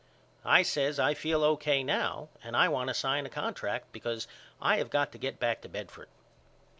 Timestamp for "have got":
4.77-5.11